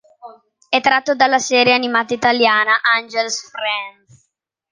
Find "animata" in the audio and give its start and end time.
1.75-2.15